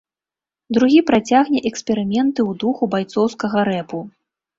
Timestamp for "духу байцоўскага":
2.63-3.59